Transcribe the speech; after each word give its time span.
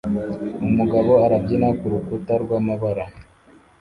Umugabo 0.67 1.11
arabyina 1.25 1.67
kurukuta 1.79 2.33
rwamabara 2.43 3.05